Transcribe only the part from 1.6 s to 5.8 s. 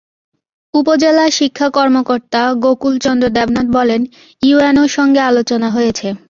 কর্মকর্তা গকুল চন্দ্র দেবনাথ বলেন, ইউএনওর সঙ্গে আলোচনা